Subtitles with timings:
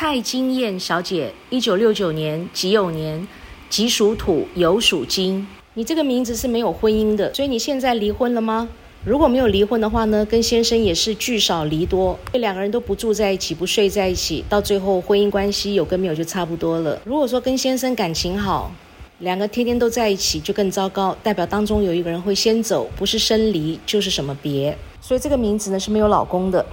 [0.00, 3.26] 蔡金燕小姐，一九六九年己酉年，
[3.68, 5.44] 己属土，酉属金。
[5.74, 8.68] 你这个名字是没有婚姻的，所以你现在离婚了吗？
[9.04, 16.96] 如果没有离婚的话呢，跟先生也是聚少离多，这两个人都不住在一起，不睡在一起，到最后婚姻关系有跟没有就差不多了。
[17.04, 18.70] 如果说跟先生感情好，
[19.18, 24.78] 两个天天都在一起，就更糟糕，代表当中有一个人会先走，不是生离就是什么别。
[25.00, 26.64] 所以这个名字呢是没有老公的。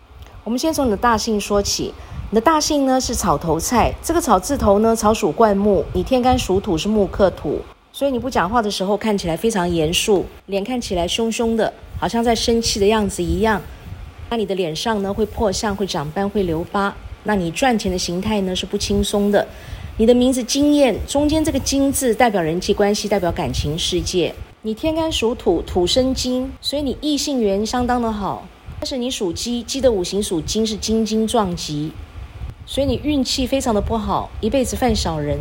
[0.44, 1.92] 我们先从你的大姓说起。
[2.32, 7.62] 你的大姓呢是草头菜，这个草字头呢，草属灌木，你天干属土是木克土，
[7.94, 13.62] 所以你不讲话的时候看起来非常严肃，脸看起来凶凶的，好像在生气的样子一样。
[14.32, 16.94] 那你的脸上呢会破相，会长斑，会留疤。
[17.26, 19.48] 那你赚钱的形态呢是不轻松的。
[19.98, 24.34] 你的名字金燕，中间这个金字代表人际关系，代表感情世界。
[24.64, 28.48] 你天干属土，土生金，所以你异性缘相当的好。
[28.80, 31.92] 但是你属鸡，鸡的五行属金，是金金撞击。
[32.68, 35.38] 所以你运气非常的不好，一辈子犯小人，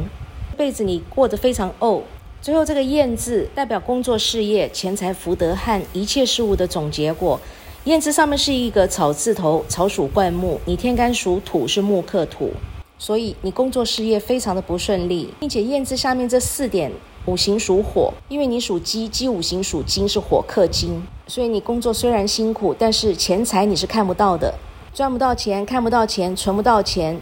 [0.52, 2.02] 一辈子你过得非常怄。
[2.42, 7.40] 最后这个燕字代表工作事业、钱财福德和一切事物的总结果。
[7.84, 12.50] 燕字上面是一个草字头，草属灌木，你天干属土，是木克土，
[12.98, 16.92] 所以你工作事业非常的不顺利，并且燕字下面这四点
[17.24, 24.54] 五行属火，因为你属鸡，鸡五行属金，是火克金，所以你工作虽然辛苦，但是钱财你是看不到的。
[24.94, 27.20] 赚不到钱，看不到钱，存不到钱，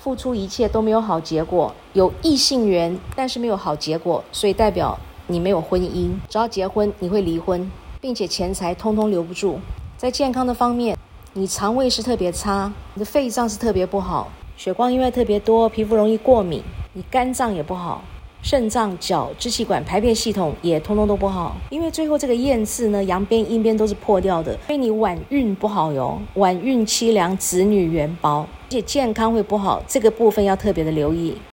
[0.00, 1.70] 付出一切都没有好结果。
[1.92, 6.12] 有异性缘，但是没有好结果，所以代表你没有婚姻。
[6.30, 9.60] 只要结婚，你会离婚，并且钱财通通留不住。
[9.98, 10.96] 在健康的方面，
[11.34, 16.62] 你肠胃是特别差，你的肺脏是特别不好，血光因为特别多，皮肤容易过敏，
[16.94, 18.02] 你肝脏也不好。
[18.44, 31.34] 肾脏、脚、支气管、排便系统也通通都不好，因为最后这个燕字呢，阳边、阴边都是破掉的，所以你晚运不好哟，晚运凄凉，子女缘薄，而且健康会不好，这个部分要特别的留意。